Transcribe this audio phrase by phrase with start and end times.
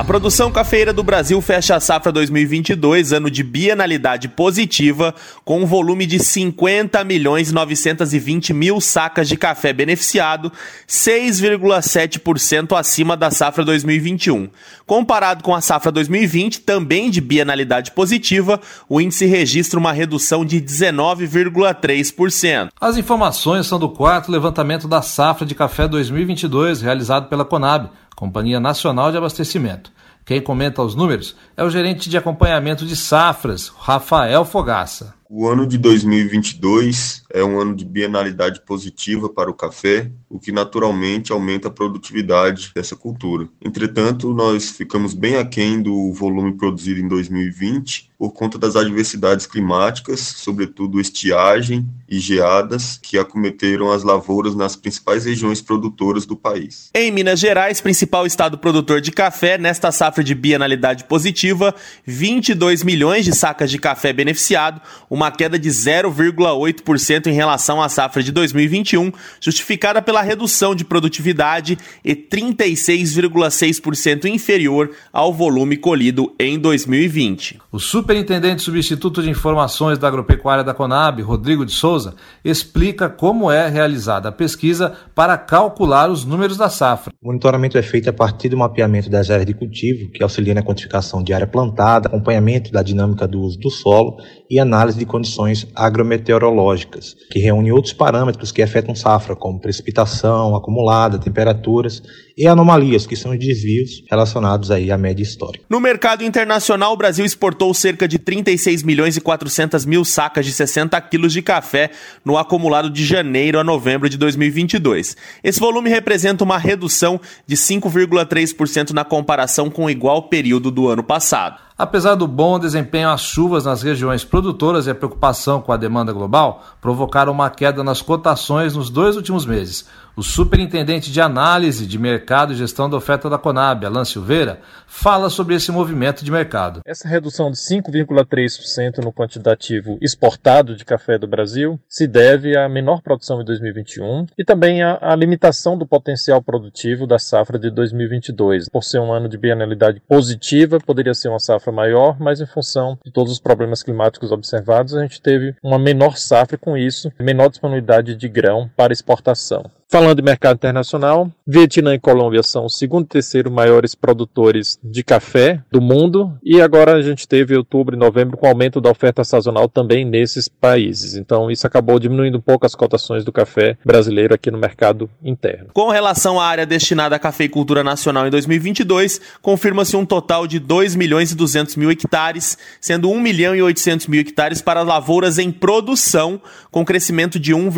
[0.00, 5.14] A produção cafeira do Brasil fecha a safra 2022, ano de bienalidade positiva,
[5.44, 10.50] com um volume de 50 milhões 920 mil sacas de café beneficiado,
[10.88, 14.48] 6,7% acima da safra 2021.
[14.86, 20.62] Comparado com a safra 2020, também de bienalidade positiva, o índice registra uma redução de
[20.62, 22.70] 19,3%.
[22.80, 28.60] As informações são do quarto levantamento da safra de café 2022, realizado pela Conab Companhia
[28.60, 29.90] Nacional de Abastecimento.
[30.26, 35.14] Quem comenta os números é o gerente de acompanhamento de safras, Rafael Fogaça.
[35.32, 40.50] O ano de 2022 é um ano de bienalidade positiva para o café, o que
[40.50, 43.48] naturalmente aumenta a produtividade dessa cultura.
[43.64, 50.20] Entretanto, nós ficamos bem aquém do volume produzido em 2020 por conta das adversidades climáticas,
[50.20, 56.90] sobretudo estiagem e geadas, que acometeram as lavouras nas principais regiões produtoras do país.
[56.94, 63.24] Em Minas Gerais, principal estado produtor de café, nesta safra de bienalidade positiva, 22 milhões
[63.24, 69.10] de sacas de café beneficiado, uma queda de 0,8% em relação à safra de 2021,
[69.40, 77.58] justificada pela redução de produtividade e 36,6% inferior ao volume colhido em 2020.
[77.72, 83.68] O superintendente substituto de informações da agropecuária da Conab, Rodrigo de Souza, explica como é
[83.68, 87.12] realizada a pesquisa para calcular os números da safra.
[87.20, 90.62] O monitoramento é feito a partir do mapeamento das áreas de cultivo, que auxilia na
[90.62, 94.16] quantificação de área plantada, acompanhamento da dinâmica do uso do solo
[94.48, 101.18] e análise de condições agrometeorológicas, que reúne outros parâmetros que afetam safra, como precipitação acumulada,
[101.18, 102.02] temperaturas
[102.36, 105.64] e anomalias, que são os desvios relacionados aí à média histórica.
[105.68, 110.52] No mercado internacional, o Brasil exportou cerca de 36 milhões e 400 mil sacas de
[110.52, 111.90] 60 quilos de café
[112.24, 115.16] no acumulado de janeiro a novembro de 2022.
[115.44, 121.02] Esse volume representa uma redução de 5,3% na comparação com o igual período do ano
[121.02, 121.69] passado.
[121.80, 126.12] Apesar do bom desempenho, as chuvas nas regiões produtoras e a preocupação com a demanda
[126.12, 129.88] global provocaram uma queda nas cotações nos dois últimos meses.
[130.16, 135.30] O superintendente de análise de mercado e gestão da oferta da Conab, Alan Silveira, fala
[135.30, 136.80] sobre esse movimento de mercado.
[136.84, 143.00] Essa redução de 5,3% no quantitativo exportado de café do Brasil se deve à menor
[143.00, 148.68] produção em 2021 e também à, à limitação do potencial produtivo da safra de 2022.
[148.68, 152.98] Por ser um ano de bienalidade positiva, poderia ser uma safra maior, mas em função
[153.04, 157.48] de todos os problemas climáticos observados, a gente teve uma menor safra com isso, menor
[157.48, 159.64] disponibilidade de grão para exportação.
[159.90, 165.02] Falando de mercado internacional, Vietnã e Colômbia são os segundo e terceiro maiores produtores de
[165.02, 169.24] café do mundo e agora a gente teve outubro e novembro com aumento da oferta
[169.24, 171.16] sazonal também nesses países.
[171.16, 175.70] Então isso acabou diminuindo um pouco as cotações do café brasileiro aqui no mercado interno.
[175.72, 180.94] Com relação à área destinada à cafeicultura nacional em 2022, confirma-se um total de 2
[180.94, 185.50] milhões e 200 mil hectares, sendo 1 milhão e 800 mil hectares para lavouras em
[185.50, 186.40] produção,
[186.70, 187.68] com crescimento de 1,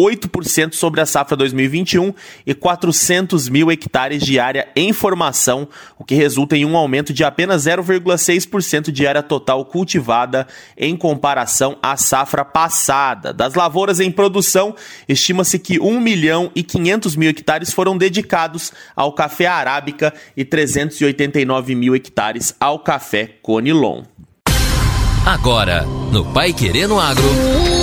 [0.00, 2.14] 8% sobre a safra 2021
[2.46, 7.24] e 400 mil hectares de área em formação, o que resulta em um aumento de
[7.24, 13.32] apenas 0,6% de área total cultivada em comparação à safra passada.
[13.32, 14.74] Das lavouras em produção,
[15.08, 21.74] estima-se que 1 milhão e 500 mil hectares foram dedicados ao café arábica e 389
[21.74, 24.04] mil hectares ao café conilon.
[25.26, 25.82] Agora,
[26.12, 27.77] no Pai Querendo Agro.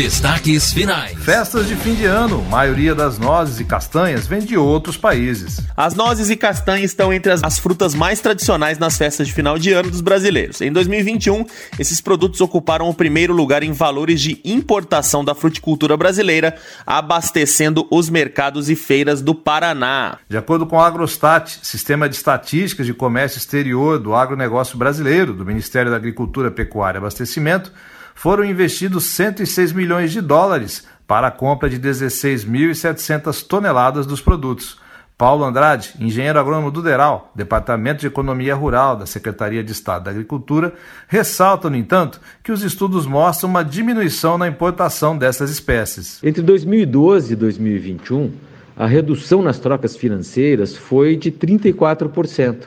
[0.00, 1.12] Destaques finais.
[1.22, 2.42] Festas de fim de ano.
[2.44, 5.60] Maioria das nozes e castanhas vem de outros países.
[5.76, 9.58] As nozes e castanhas estão entre as, as, frutas mais tradicionais nas festas de final
[9.58, 10.62] de ano dos brasileiros.
[10.62, 11.44] Em 2021,
[11.78, 16.56] esses produtos ocuparam o primeiro lugar em valores de importação da fruticultura brasileira,
[16.86, 20.16] abastecendo os mercados e feiras do Paraná.
[20.30, 25.44] De acordo com o Agrostat, Sistema de Estatísticas de Comércio Exterior do Agronegócio Brasileiro, do
[25.44, 27.70] Ministério da Agricultura, Pecuária e Abastecimento,
[28.14, 34.78] foram investidos 106 milhões de dólares para a compra de 16.700 toneladas dos produtos.
[35.20, 40.10] Paulo Andrade, engenheiro agrônomo do DERAL, Departamento de Economia Rural da Secretaria de Estado da
[40.10, 40.72] Agricultura,
[41.08, 46.24] ressalta, no entanto, que os estudos mostram uma diminuição na importação dessas espécies.
[46.24, 48.32] Entre 2012 e 2021,
[48.74, 52.62] a redução nas trocas financeiras foi de 34%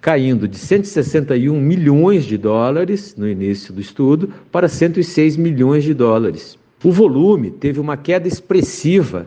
[0.00, 6.58] caindo de 161 milhões de dólares no início do estudo para 106 milhões de dólares.
[6.82, 9.26] O volume teve uma queda expressiva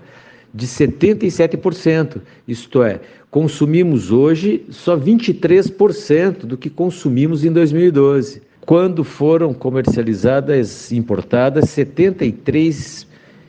[0.53, 2.21] de 77%.
[2.47, 2.99] Isto é,
[3.29, 13.07] consumimos hoje só 23% do que consumimos em 2012, quando foram comercializadas importadas 73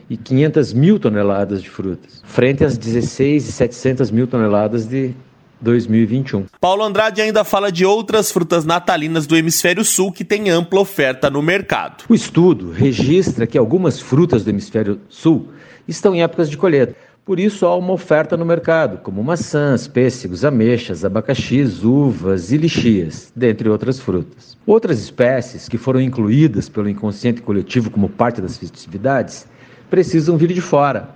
[0.09, 5.15] e 500 mil toneladas de frutas, frente às 16 e 700 mil toneladas de
[5.61, 6.45] 2021.
[6.59, 11.29] Paulo Andrade ainda fala de outras frutas natalinas do hemisfério sul que têm ampla oferta
[11.29, 12.03] no mercado.
[12.09, 15.49] O estudo registra que algumas frutas do hemisfério sul
[15.87, 16.95] estão em épocas de colheita.
[17.25, 23.31] Por isso há uma oferta no mercado, como maçãs, pêssegos, ameixas, abacaxis, uvas e lixias,
[23.35, 24.55] dentre outras frutas.
[24.63, 29.47] Outras espécies que foram incluídas pelo inconsciente coletivo como parte das festividades
[29.89, 31.09] precisam vir de fora,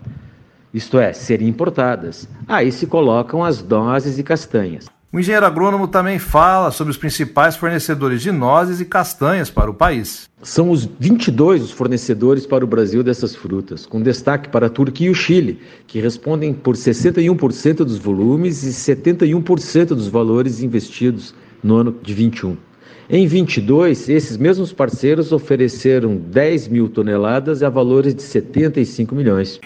[0.73, 2.27] isto é, serem importadas.
[2.47, 4.87] Aí se colocam as nozes e castanhas.
[5.11, 9.73] O engenheiro agrônomo também fala sobre os principais fornecedores de nozes e castanhas para o
[9.73, 10.29] país.
[10.43, 15.07] São os 22 os fornecedores para o Brasil dessas frutas, com destaque para a Turquia
[15.07, 21.33] e o Chile, que respondem por 61% dos volumes e 71% dos valores investidos
[21.63, 22.55] no ano de 21.
[23.09, 29.59] Em 22, esses mesmos parceiros ofereceram 10 mil toneladas a valores de 75 milhões.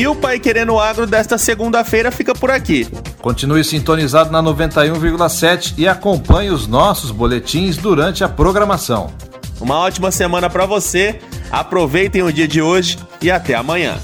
[0.00, 2.88] E o Pai Querendo Agro desta segunda-feira fica por aqui.
[3.20, 9.12] Continue sintonizado na 91,7 e acompanhe os nossos boletins durante a programação.
[9.60, 11.20] Uma ótima semana para você,
[11.50, 13.98] aproveitem o dia de hoje e até amanhã.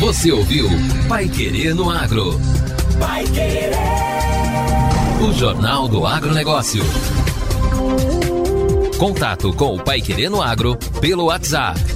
[0.00, 0.66] Você ouviu
[1.06, 2.40] Pai Querendo Agro.
[2.98, 3.72] Pai Querer.
[5.20, 6.82] O Jornal do Agronegócio.
[8.96, 11.95] Contato com o Pai Querendo Agro pelo WhatsApp